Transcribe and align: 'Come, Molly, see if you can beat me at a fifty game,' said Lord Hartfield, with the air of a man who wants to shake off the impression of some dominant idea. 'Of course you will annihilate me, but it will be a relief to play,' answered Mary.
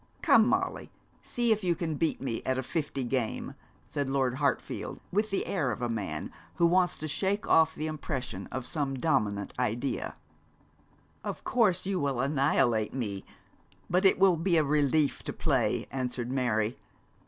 'Come, 0.23 0.47
Molly, 0.47 0.89
see 1.21 1.51
if 1.51 1.63
you 1.63 1.75
can 1.75 1.93
beat 1.93 2.19
me 2.19 2.41
at 2.43 2.57
a 2.57 2.63
fifty 2.63 3.03
game,' 3.03 3.53
said 3.85 4.09
Lord 4.09 4.33
Hartfield, 4.37 4.99
with 5.11 5.29
the 5.29 5.45
air 5.45 5.69
of 5.71 5.79
a 5.83 5.89
man 5.89 6.31
who 6.55 6.65
wants 6.65 6.97
to 6.97 7.07
shake 7.07 7.47
off 7.47 7.75
the 7.75 7.85
impression 7.85 8.47
of 8.51 8.65
some 8.65 8.95
dominant 8.95 9.53
idea. 9.59 10.15
'Of 11.23 11.43
course 11.43 11.85
you 11.85 11.99
will 11.99 12.19
annihilate 12.19 12.95
me, 12.95 13.23
but 13.91 14.03
it 14.03 14.17
will 14.17 14.37
be 14.37 14.57
a 14.57 14.63
relief 14.63 15.21
to 15.21 15.33
play,' 15.33 15.85
answered 15.91 16.31
Mary. 16.31 16.79